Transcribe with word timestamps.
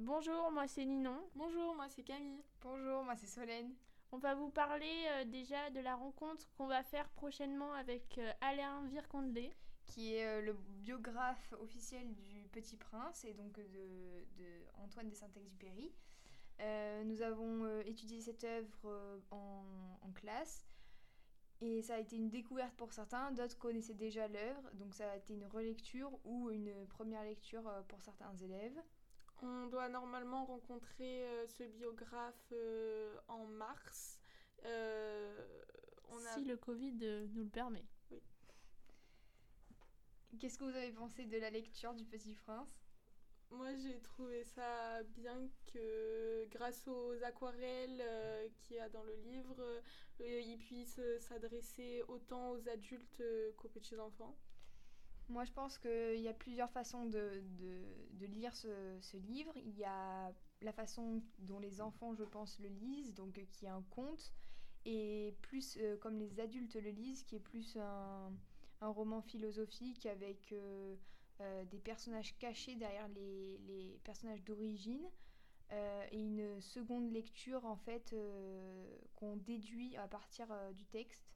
Bonjour, 0.00 0.52
moi 0.52 0.68
c'est 0.68 0.84
Ninon. 0.84 1.28
Bonjour, 1.34 1.74
moi 1.74 1.88
c'est 1.88 2.04
Camille. 2.04 2.44
Bonjour, 2.60 3.02
moi 3.02 3.16
c'est 3.16 3.26
Solène. 3.26 3.74
On 4.12 4.18
va 4.18 4.36
vous 4.36 4.48
parler 4.48 4.94
euh, 5.08 5.24
déjà 5.24 5.70
de 5.70 5.80
la 5.80 5.96
rencontre 5.96 6.48
qu'on 6.56 6.68
va 6.68 6.84
faire 6.84 7.08
prochainement 7.08 7.72
avec 7.72 8.16
euh, 8.18 8.32
Alain 8.40 8.86
Vircondelet. 8.86 9.52
Qui 9.86 10.14
est 10.14 10.24
euh, 10.24 10.40
le 10.40 10.52
biographe 10.52 11.52
officiel 11.60 12.14
du 12.14 12.46
Petit 12.52 12.76
Prince 12.76 13.24
et 13.24 13.34
donc 13.34 13.56
de, 13.56 13.64
de 14.36 14.46
Antoine 14.84 15.08
de 15.08 15.14
Saint-Exupéry. 15.16 15.92
nous 17.04 17.20
avons 17.22 17.80
étudié 17.80 18.20
cette 18.20 18.44
œuvre 18.44 19.20
en, 19.32 19.64
en, 20.02 20.12
classe 20.12 20.64
et 21.60 21.82
ça 21.82 21.96
a 21.96 21.98
été 21.98 22.14
une 22.14 22.30
découverte 22.30 22.74
pour 22.76 22.92
certains, 22.92 23.32
d'autres 23.32 23.58
connaissaient 23.58 23.94
déjà 23.94 24.28
l'œuvre, 24.28 24.70
donc 24.74 24.94
ça 24.94 25.10
a 25.10 25.16
été 25.16 25.34
une 25.34 25.46
relecture 25.46 26.12
ou 26.24 26.50
une 26.50 26.86
première 26.86 27.24
lecture 27.24 27.68
pour 27.88 28.00
certains 28.00 28.36
élèves. 28.36 28.80
On 29.42 29.66
doit 29.66 29.88
normalement 29.88 30.44
rencontrer 30.44 31.26
euh, 31.26 31.46
ce 31.46 31.62
biographe 31.62 32.52
euh, 32.52 33.16
en 33.28 33.46
mars. 33.46 34.20
Euh, 34.64 35.46
si 36.34 36.44
le 36.44 36.56
Covid 36.56 37.28
nous 37.32 37.44
le 37.44 37.48
permet. 37.48 37.84
Oui. 38.10 38.20
Qu'est-ce 40.40 40.58
que 40.58 40.64
vous 40.64 40.76
avez 40.76 40.92
pensé 40.92 41.26
de 41.26 41.38
la 41.38 41.50
lecture 41.50 41.94
du 41.94 42.04
Petit 42.04 42.34
Prince? 42.34 42.82
Moi, 43.50 43.74
j'ai 43.76 44.00
trouvé 44.00 44.44
ça 44.44 45.02
bien 45.04 45.48
que 45.72 46.46
grâce 46.50 46.86
aux 46.88 47.14
aquarelles 47.22 48.02
qu'il 48.60 48.76
y 48.76 48.80
a 48.80 48.88
dans 48.88 49.04
le 49.04 49.14
livre, 49.14 49.56
il 50.18 50.58
puisse 50.58 51.00
s'adresser 51.20 52.02
autant 52.08 52.50
aux 52.50 52.68
adultes 52.68 53.22
qu'aux 53.56 53.68
petits-enfants. 53.68 54.36
Moi, 55.28 55.44
je 55.44 55.52
pense 55.52 55.78
qu'il 55.78 56.20
y 56.20 56.28
a 56.28 56.32
plusieurs 56.32 56.70
façons 56.70 57.04
de, 57.04 57.42
de, 57.58 58.26
lire 58.26 58.54
ce, 58.54 58.68
ce, 59.00 59.16
livre. 59.18 59.52
Il 59.56 59.76
y 59.76 59.84
a 59.84 60.32
la 60.62 60.72
façon 60.72 61.22
dont 61.40 61.58
les 61.58 61.80
enfants, 61.82 62.14
je 62.14 62.24
pense, 62.24 62.58
le 62.60 62.68
lisent, 62.68 63.14
donc 63.14 63.38
euh, 63.38 63.44
qui 63.52 63.66
est 63.66 63.70
un 63.70 63.84
conte, 63.90 64.32
et 64.86 65.36
plus 65.42 65.76
euh, 65.80 65.96
comme 65.98 66.18
les 66.18 66.40
adultes 66.40 66.76
le 66.76 66.90
lisent, 66.90 67.24
qui 67.24 67.36
est 67.36 67.40
plus 67.40 67.76
un, 67.76 68.32
un 68.80 68.88
roman 68.88 69.20
philosophique 69.20 70.06
avec 70.06 70.52
euh, 70.52 70.96
des 71.70 71.78
personnages 71.78 72.36
cachés 72.38 72.74
derrière 72.76 73.08
les, 73.08 73.58
les 73.66 74.00
personnages 74.04 74.42
d'origine. 74.44 75.06
et 76.10 76.18
une 76.18 76.60
seconde 76.60 77.12
lecture, 77.12 77.66
en 77.66 77.76
fait, 77.76 78.14
qu'on 79.14 79.36
déduit 79.36 79.94
à 79.98 80.08
partir 80.08 80.46
du 80.74 80.86
texte. 80.86 81.28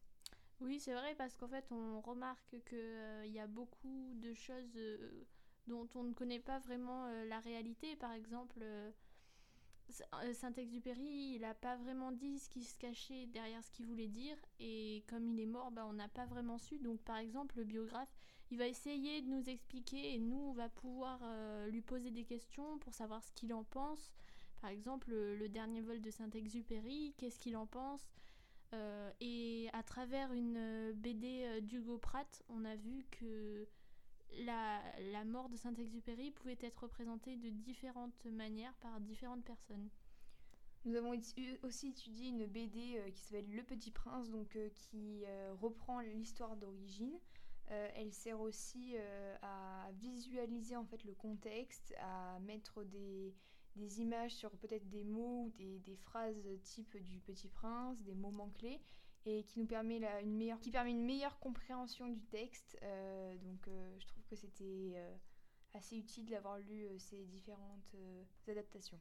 Oui, 0.61 0.79
c'est 0.79 0.95
vrai 0.95 1.15
parce 1.17 1.35
qu'en 1.35 1.49
fait, 1.49 1.67
on 1.73 2.01
remarque 2.01 2.51
qu'il 2.69 2.79
euh, 2.79 3.27
y 3.27 3.41
a 3.41 3.47
beaucoup 3.47 4.13
de 4.15 4.33
choses 4.33 4.77
euh, 4.77 5.25
dont 5.67 5.89
on 5.95 6.05
ne 6.05 6.13
connaît 6.13 6.39
pas 6.39 6.59
vraiment 6.61 7.07
euh, 7.07 7.25
la 7.25 7.41
réalité. 7.41 7.97
Par 7.97 8.13
exemple, 8.13 8.65
Saint-Exupéry, 10.33 11.35
il 11.35 11.41
n'a 11.41 11.55
pas 11.55 11.77
vraiment 11.77 12.13
dit 12.13 12.39
ce 12.39 12.49
qui 12.49 12.65
se 12.65 12.79
cachait 12.79 13.27
derrière 13.27 13.63
ce 13.65 13.71
qu'il 13.73 13.87
voulait 13.87 14.09
dire. 14.09 14.37
Et 14.61 15.05
comme 15.09 15.27
il 15.27 15.41
est 15.41 15.47
mort, 15.47 15.73
bah, 15.73 15.85
on 15.89 15.95
n'a 15.95 16.09
pas 16.09 16.27
vraiment 16.27 16.59
su. 16.59 16.79
Donc, 16.79 17.01
par 17.03 17.17
exemple, 17.17 17.59
le 17.59 17.65
biographe, 17.65 18.15
il 18.51 18.59
va 18.59 18.69
essayer 18.69 19.21
de 19.21 19.29
nous 19.29 19.49
expliquer 19.49 20.15
et 20.15 20.19
nous, 20.19 20.39
on 20.39 20.53
va 20.53 20.69
pouvoir 20.69 21.21
lui 21.69 21.81
poser 21.81 22.11
des 22.11 22.25
questions 22.25 22.79
pour 22.79 22.95
savoir 22.95 23.23
ce 23.25 23.33
qu'il 23.33 23.53
en 23.53 23.65
pense. 23.65 24.13
Par 24.61 24.71
exemple, 24.71 25.11
le 25.11 25.49
dernier 25.49 25.81
vol 25.81 26.01
de 26.01 26.11
Saint-Exupéry, 26.11 27.15
qu'est-ce 27.17 27.39
qu'il 27.41 27.57
en 27.57 27.67
pense? 27.67 28.07
Euh, 28.75 29.11
et 29.21 29.69
à 29.73 29.83
travers 29.83 30.33
une 30.33 30.57
euh, 30.57 30.93
BD 30.95 31.45
euh, 31.45 31.61
d'Hugo 31.61 31.99
Pratt, 31.99 32.43
on 32.49 32.65
a 32.65 32.75
vu 32.77 33.05
que 33.11 33.67
la, 34.45 34.81
mort 35.27 35.51
de 35.51 35.57
Saint-Exupéry 35.57 36.31
pouvait 36.31 36.59
être 36.63 36.85
représentée 36.85 37.37
de 37.37 37.51
différentes 37.51 38.25
manières 38.25 38.75
par 38.81 38.99
différentes 39.01 39.45
personnes. 39.45 39.91
Nous 40.85 40.97
avons 40.97 41.13
aussi 41.63 41.89
étudié 41.89 42.29
une 42.29 42.47
BD 42.47 43.01
qui 43.15 43.21
s'appelle 43.21 43.55
Le 43.55 43.63
Petit 43.63 43.93
Prince, 43.93 44.31
donc 44.31 44.59
qui 44.75 45.23
reprend 45.61 46.01
l'histoire 46.01 46.57
d'origine. 46.57 47.13
elle 47.69 48.13
sert 48.13 48.41
aussi 48.41 48.97
à 49.43 49.91
visualiser 50.01 50.75
en 50.75 50.85
fait 50.85 51.05
le 51.05 51.15
contexte, 51.15 51.95
à 52.01 52.41
mettre 52.41 52.83
des, 52.83 53.33
des 53.77 54.01
images 54.01 54.35
sur 54.35 54.51
peut-être 54.53 54.89
des 54.89 55.05
mots 55.05 55.45
ou 55.45 55.51
des, 55.51 55.79
des, 55.81 55.97
phrases 55.97 56.47
type 56.63 56.97
du 56.99 57.21
Petit 57.21 57.49
Prince, 57.49 58.01
des 58.03 58.15
moments 58.15 58.51
clés, 58.51 58.81
et 59.25 59.45
qui 59.45 59.61
nous 59.61 59.67
permet 59.67 59.99
la, 59.99 60.21
une 60.21 60.37
meilleure, 60.37 60.61
qui 60.61 60.71
permet 60.71 60.91
une 60.91 61.05
meilleure 61.05 61.39
compréhension 61.39 62.09
du 62.09 62.23
texte. 62.27 62.77
Euh, 62.83 63.37
donc 63.39 63.69
euh, 63.69 63.99
je 63.99 64.07
trouve 64.07 64.25
que 64.25 64.37
c'était 64.37 64.93
euh, 64.95 65.15
assez 65.75 65.97
utile 65.97 66.27
d'avoir 66.27 66.59
lu 66.59 66.87
ces 66.99 67.25
différentes 67.27 67.95
adaptations. 68.49 69.01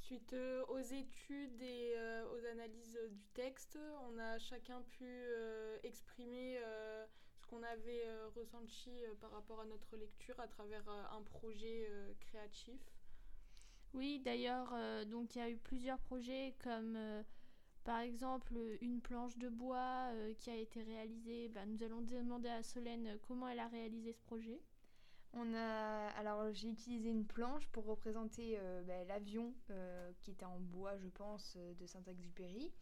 Suite 0.00 0.34
aux 0.68 0.78
études 0.78 1.60
et 1.60 1.94
aux 2.32 2.46
analyses 2.46 2.98
du 3.10 3.26
texte, 3.34 3.78
on 4.08 4.16
a 4.16 4.38
chacun 4.38 4.80
pu 4.82 5.06
exprimer 5.82 6.58
ce 7.36 7.46
qu'on 7.46 7.62
avait 7.64 8.06
ressenti 8.36 8.90
par 9.20 9.32
rapport 9.32 9.60
à 9.60 9.66
notre 9.66 9.96
lecture 9.96 10.38
à 10.40 10.46
travers 10.46 10.88
un 10.88 11.22
projet 11.22 11.90
créatif. 12.20 12.80
Oui, 13.94 14.20
d'ailleurs, 14.24 14.70
euh, 14.74 15.04
donc 15.04 15.34
il 15.34 15.38
y 15.38 15.42
a 15.42 15.50
eu 15.50 15.56
plusieurs 15.56 15.98
projets 15.98 16.54
comme 16.62 16.94
euh, 16.96 17.22
par 17.84 18.00
exemple 18.00 18.54
une 18.80 19.00
planche 19.00 19.38
de 19.38 19.48
bois 19.48 20.10
euh, 20.12 20.34
qui 20.38 20.50
a 20.50 20.56
été 20.56 20.82
réalisée. 20.82 21.48
Bah, 21.48 21.64
nous 21.66 21.82
allons 21.82 22.02
demander 22.02 22.48
à 22.48 22.62
Solène 22.62 23.18
comment 23.26 23.48
elle 23.48 23.60
a 23.60 23.68
réalisé 23.68 24.12
ce 24.12 24.20
projet. 24.20 24.60
On 25.32 25.54
a 25.54 26.08
alors 26.18 26.52
j'ai 26.52 26.68
utilisé 26.68 27.10
une 27.10 27.26
planche 27.26 27.66
pour 27.68 27.84
représenter 27.86 28.58
bah, 28.86 29.04
l'avion 29.04 29.52
qui 30.20 30.30
était 30.30 30.46
en 30.46 30.58
bois, 30.58 30.96
je 30.96 31.08
pense, 31.08 31.58
de 31.78 31.86
Saint-Exupéry. 31.86 32.72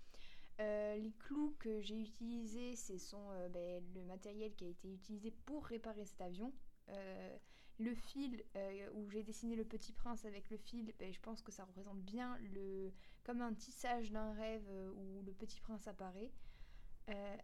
les 0.60 1.12
clous 1.18 1.56
que 1.58 1.80
j'ai 1.80 1.98
utilisés, 1.98 2.76
ce 2.76 2.98
sont 2.98 3.26
bah, 3.50 3.80
le 3.96 4.04
matériel 4.04 4.54
qui 4.54 4.64
a 4.64 4.68
été 4.68 4.92
utilisé 4.92 5.32
pour 5.44 5.66
réparer 5.66 6.04
cet 6.04 6.20
avion. 6.20 6.52
Euh, 6.90 7.36
le 7.78 7.94
fil 7.94 8.42
euh, 8.56 8.88
où 8.94 9.10
j'ai 9.10 9.22
dessiné 9.22 9.54
le 9.54 9.64
petit 9.64 9.92
prince 9.92 10.24
avec 10.24 10.48
le 10.50 10.56
fil, 10.56 10.94
ben, 10.98 11.12
je 11.12 11.20
pense 11.20 11.42
que 11.42 11.52
ça 11.52 11.64
représente 11.64 12.00
bien 12.00 12.38
le 12.54 12.92
comme 13.22 13.42
un 13.42 13.52
tissage 13.52 14.12
d'un 14.12 14.32
rêve 14.32 14.64
euh, 14.70 14.92
où 14.92 15.22
le 15.22 15.32
petit 15.32 15.60
prince 15.60 15.86
apparaît. 15.88 16.32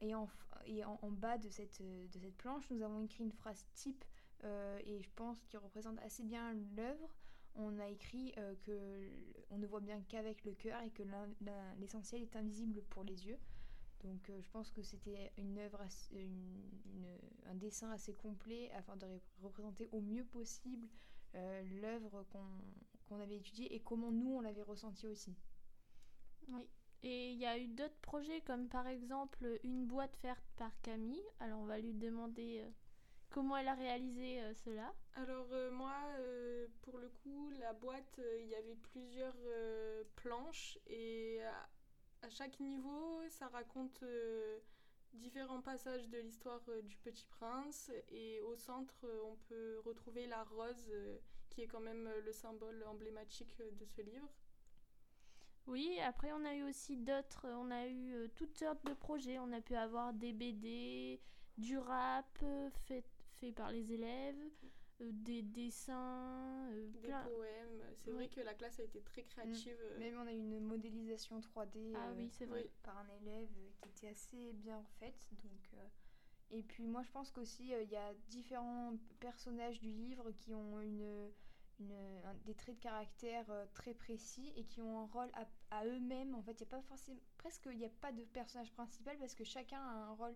et 0.00 0.14
en, 0.14 0.28
et 0.66 0.84
en, 0.84 1.10
bas 1.10 1.38
de 1.38 1.48
cette, 1.48 1.82
de 1.82 2.18
cette 2.18 2.36
planche, 2.36 2.68
nous 2.70 2.82
avons 2.82 3.00
écrit 3.04 3.24
une 3.24 3.32
phrase 3.32 3.64
type 3.74 4.04
et 4.84 5.00
je 5.00 5.08
pense 5.14 5.40
qu'il 5.44 5.60
représente 5.60 6.00
assez 6.00 6.24
bien 6.24 6.54
l'œuvre. 6.76 7.14
On 7.54 7.78
a 7.78 7.88
écrit 7.88 8.34
que 8.64 9.08
on 9.50 9.58
ne 9.58 9.66
voit 9.66 9.80
bien 9.80 10.00
qu'avec 10.08 10.44
le 10.44 10.54
cœur 10.54 10.82
et 10.82 10.90
que 10.90 11.04
l'essentiel 11.78 12.22
est 12.22 12.34
invisible 12.34 12.82
pour 12.90 13.04
les 13.04 13.28
yeux. 13.28 13.38
Donc 14.02 14.30
euh, 14.30 14.40
je 14.40 14.50
pense 14.50 14.70
que 14.70 14.82
c'était 14.82 15.32
une 15.38 15.58
œuvre, 15.58 15.80
un 17.46 17.54
dessin 17.54 17.90
assez 17.90 18.14
complet 18.14 18.70
afin 18.72 18.96
de 18.96 19.06
représenter 19.42 19.88
au 19.92 20.00
mieux 20.00 20.24
possible 20.24 20.88
euh, 21.34 21.62
l'œuvre 21.80 22.24
qu'on 23.08 23.20
avait 23.20 23.36
étudiée 23.36 23.74
et 23.74 23.80
comment 23.80 24.10
nous 24.10 24.36
on 24.36 24.40
l'avait 24.40 24.62
ressenti 24.62 25.06
aussi. 25.06 25.34
Oui. 26.48 26.66
Et 27.04 27.32
il 27.32 27.38
y 27.38 27.46
a 27.46 27.58
eu 27.58 27.66
d'autres 27.66 27.98
projets 28.00 28.40
comme 28.42 28.68
par 28.68 28.86
exemple 28.86 29.58
une 29.64 29.86
boîte 29.86 30.16
faite 30.16 30.36
par 30.56 30.72
Camille. 30.82 31.24
Alors 31.40 31.60
on 31.60 31.66
va 31.66 31.78
lui 31.78 31.94
demander 31.94 32.60
euh, 32.62 32.70
comment 33.30 33.56
elle 33.56 33.68
a 33.68 33.74
réalisé 33.74 34.40
cela. 34.64 34.92
Alors 35.14 35.48
moi, 35.72 35.94
pour 36.82 36.98
le 36.98 37.08
coup, 37.08 37.50
la 37.58 37.72
boîte, 37.72 38.20
il 38.40 38.46
y 38.46 38.54
avait 38.54 38.76
plusieurs 38.76 39.36
planches 40.16 40.78
et 40.86 41.40
à 42.22 42.30
chaque 42.30 42.58
niveau, 42.60 43.20
ça 43.28 43.48
raconte 43.48 44.02
euh, 44.02 44.58
différents 45.12 45.60
passages 45.60 46.08
de 46.08 46.18
l'histoire 46.18 46.62
euh, 46.68 46.82
du 46.82 46.96
Petit 46.98 47.26
Prince 47.26 47.90
et 48.10 48.40
au 48.42 48.56
centre, 48.56 49.04
euh, 49.04 49.20
on 49.24 49.36
peut 49.48 49.80
retrouver 49.84 50.26
la 50.26 50.44
rose 50.44 50.92
qui 51.50 51.62
est 51.62 51.66
quand 51.66 51.80
même 51.80 52.08
le 52.24 52.32
symbole 52.32 52.82
emblématique 52.88 53.58
de 53.58 53.84
ce 53.84 54.00
livre. 54.00 54.28
Oui, 55.66 55.98
après 56.00 56.32
on 56.32 56.44
a 56.44 56.54
eu 56.54 56.62
aussi 56.62 56.96
d'autres, 56.96 57.46
on 57.48 57.70
a 57.70 57.86
eu 57.86 58.28
toutes 58.34 58.56
sortes 58.56 58.84
de 58.86 58.94
projets, 58.94 59.38
on 59.38 59.52
a 59.52 59.60
pu 59.60 59.74
avoir 59.74 60.12
des 60.12 60.32
BD, 60.32 61.20
du 61.58 61.78
rap 61.78 62.38
fait, 62.86 63.04
fait 63.38 63.52
par 63.52 63.70
les 63.70 63.92
élèves. 63.92 64.50
Euh, 65.02 65.10
des 65.12 65.42
dessins, 65.42 66.68
euh, 66.70 66.86
des 67.02 67.08
poèmes. 67.08 67.82
C'est 67.96 68.10
vrai 68.10 68.28
que 68.28 68.40
la 68.40 68.54
classe 68.54 68.78
a 68.80 68.82
été 68.82 69.00
très 69.00 69.22
créative. 69.22 69.78
Mm. 69.96 69.98
Même 69.98 70.18
on 70.22 70.26
a 70.26 70.32
eu 70.32 70.36
une 70.36 70.54
modélisation 71.30 71.40
3D 71.40 71.94
ah, 71.96 72.12
oui, 72.16 72.30
vrai. 72.46 72.70
par 72.82 72.98
un 72.98 73.08
élève 73.20 73.48
qui 73.80 73.88
était 73.88 74.08
assez 74.08 74.52
bien 74.54 74.82
faite. 74.98 75.28
Donc, 75.44 75.84
Et 76.50 76.62
puis 76.62 76.86
moi 76.86 77.02
je 77.02 77.10
pense 77.10 77.30
qu'aussi 77.30 77.68
il 77.68 77.90
y 77.90 77.96
a 77.96 78.14
différents 78.28 78.94
personnages 79.20 79.80
du 79.80 79.92
livre 79.92 80.30
qui 80.32 80.54
ont 80.54 80.80
une, 80.80 81.30
une 81.80 81.94
des 82.44 82.54
traits 82.54 82.76
de 82.76 82.82
caractère 82.82 83.46
très 83.74 83.94
précis 83.94 84.52
et 84.56 84.64
qui 84.64 84.80
ont 84.80 85.00
un 85.00 85.06
rôle 85.06 85.30
à, 85.70 85.86
eux-mêmes. 85.86 86.34
En 86.34 86.42
fait, 86.42 86.52
il 86.52 86.64
n'y 86.64 86.68
a 86.68 86.76
pas 86.76 86.82
forcément, 86.82 87.20
presque 87.38 87.68
il 87.70 87.78
n'y 87.78 87.86
a 87.86 87.90
pas 88.00 88.12
de 88.12 88.24
personnage 88.24 88.72
principal 88.72 89.16
parce 89.18 89.34
que 89.34 89.44
chacun 89.44 89.80
a 89.80 90.06
un 90.08 90.12
rôle 90.12 90.34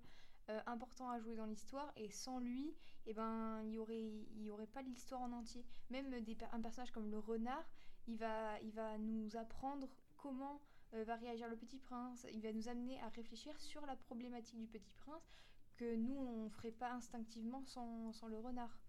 euh, 0.49 0.61
important 0.67 1.11
à 1.11 1.19
jouer 1.19 1.35
dans 1.35 1.47
l'histoire 1.47 1.93
et 1.97 2.09
sans 2.11 2.39
lui 2.39 2.73
eh 3.09 3.15
ben 3.15 3.61
il 3.65 3.73
y 3.73 3.79
aurait 3.79 4.13
il 4.37 4.43
y 4.45 4.51
aurait 4.51 4.69
pas 4.69 4.81
l'histoire 4.83 5.21
en 5.23 5.33
entier 5.33 5.65
même 5.91 6.09
des, 6.21 6.37
un 6.53 6.61
personnage 6.61 6.93
comme 6.93 7.11
le 7.11 7.19
renard 7.19 7.65
il 8.07 8.17
va, 8.17 8.61
il 8.63 8.71
va 8.73 8.97
nous 8.99 9.37
apprendre 9.37 9.89
comment 10.17 10.55
euh, 10.55 10.76
va 11.05 11.17
réagir 11.17 11.49
le 11.49 11.57
petit 11.57 11.79
prince. 11.79 12.27
Il 12.33 12.41
va 12.43 12.53
nous 12.53 12.69
amener 12.69 13.01
à 13.01 13.09
réfléchir 13.09 13.59
sur 13.61 13.85
la 13.87 13.97
problématique 13.97 14.59
du 14.59 14.67
petit 14.67 14.93
prince 14.99 15.37
que 15.77 15.97
nous, 15.97 16.17
on 16.17 16.45
ne 16.45 16.49
ferait 16.51 16.73
pas 16.73 16.93
instinctivement 16.93 17.63
sans, 17.67 18.13
sans, 18.13 18.29
le 18.29 18.39
renard. 18.39 18.81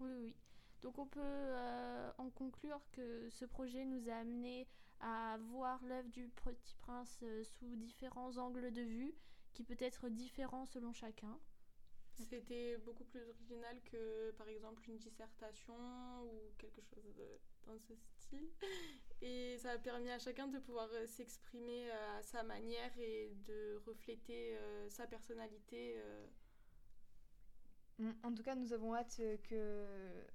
Oui, 0.00 0.10
oui. 0.18 0.36
Donc 0.82 0.98
on 0.98 1.06
peut 1.06 1.20
euh, 1.22 2.12
en 2.18 2.28
conclure 2.30 2.80
que 2.92 3.30
ce 3.30 3.46
projet 3.46 3.86
nous 3.86 4.10
a 4.10 4.16
amené 4.16 4.68
à 5.00 5.38
voir 5.50 5.82
l'œuvre 5.84 6.08
du 6.10 6.28
Petit 6.28 6.74
Prince 6.76 7.20
euh, 7.22 7.42
sous 7.42 7.76
différents 7.76 8.36
angles 8.36 8.70
de 8.70 8.82
vue, 8.82 9.14
qui 9.54 9.62
peut 9.64 9.76
être 9.78 10.08
différent 10.08 10.66
selon 10.66 10.92
chacun. 10.92 11.38
C'était 12.16 12.76
beaucoup 12.78 13.04
plus 13.04 13.20
original 13.28 13.80
que 13.90 14.30
par 14.32 14.48
exemple 14.48 14.88
une 14.88 14.98
dissertation 14.98 15.74
ou 16.22 16.52
quelque 16.58 16.80
chose 16.82 17.20
dans 17.66 17.78
ce 17.78 17.94
style. 17.96 18.48
Et 19.20 19.53
a 19.74 19.78
permis 19.78 20.10
à 20.10 20.18
chacun 20.18 20.46
de 20.46 20.58
pouvoir 20.58 20.88
euh, 20.92 21.06
s'exprimer 21.06 21.90
à 21.90 22.22
sa 22.22 22.42
manière 22.42 22.96
et 22.98 23.34
de 23.46 23.82
refléter 23.86 24.56
sa 24.88 25.06
personnalité. 25.06 25.96
En 28.24 28.34
tout 28.34 28.42
cas, 28.42 28.56
nous 28.56 28.72
avons 28.72 28.94
hâte 28.94 29.18
euh, 29.20 29.36
que 29.44 29.86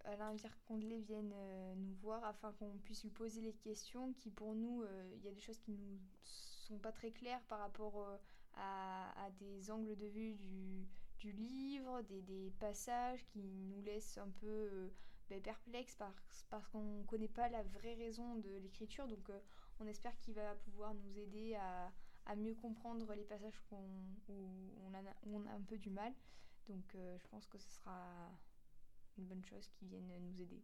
Alain 0.06 0.34
Vircondelet 0.34 1.00
vienne 1.00 1.34
euh, 1.36 1.76
nous 1.76 1.94
voir 1.96 2.24
afin 2.24 2.54
qu'on 2.54 2.78
puisse 2.86 3.04
lui 3.04 3.10
poser 3.10 3.42
les 3.42 3.54
questions 3.54 4.14
qui, 4.14 4.32
pour 4.32 4.56
nous, 4.56 4.84
euh, 4.84 5.12
il 5.18 5.24
y 5.26 5.28
a 5.28 5.34
des 5.34 5.42
choses 5.42 5.60
qui 5.60 5.72
nous 5.72 6.00
sont 6.24 6.78
pas 6.78 6.94
très 6.94 7.12
claires 7.12 7.42
par 7.50 7.60
rapport 7.60 8.20
à, 8.56 9.30
des 9.40 9.72
angles 9.72 9.96
de 9.96 10.06
vue 10.06 10.36
du, 10.36 11.32
livre, 11.32 12.02
des, 12.02 12.54
passages 12.60 13.26
qui 13.26 13.42
nous 13.42 13.82
laissent 13.82 14.18
un 14.18 14.30
peu 14.40 14.92
ben, 15.30 15.42
perplexes 15.42 15.96
parce, 15.96 16.46
parce 16.50 16.68
qu'on 16.68 17.00
ne 17.00 17.04
connaît 17.04 17.28
pas 17.28 17.50
la 17.50 17.64
vraie 17.64 17.96
raison 17.96 18.36
de 18.36 18.50
l'écriture. 18.58 19.08
Donc, 19.08 19.32
on 19.80 19.88
espère 19.88 20.18
qu'il 20.20 20.34
va 20.34 20.56
pouvoir 20.56 20.94
nous 20.94 21.18
aider 21.18 21.56
à, 21.56 21.92
mieux 22.36 22.54
comprendre 22.54 23.12
les 23.16 23.24
passages 23.24 23.60
où 23.72 24.34
on 24.84 24.94
a 24.94 25.52
un 25.52 25.62
peu 25.62 25.78
du 25.78 25.90
mal. 25.90 26.14
Donc 26.70 26.94
euh, 26.96 27.18
je 27.18 27.28
pense 27.28 27.48
que 27.48 27.58
ce 27.58 27.70
sera 27.72 28.32
une 29.18 29.26
bonne 29.26 29.44
chose 29.44 29.68
qui 29.68 29.88
vienne 29.88 30.08
nous 30.22 30.40
aider. 30.40 30.64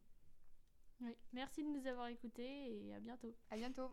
Oui, 1.02 1.18
merci 1.34 1.64
de 1.64 1.70
nous 1.70 1.88
avoir 1.88 2.08
écoutés 2.08 2.88
et 2.88 2.94
à 2.94 3.00
bientôt. 3.00 3.36
À 3.50 3.58
bientôt. 3.58 3.92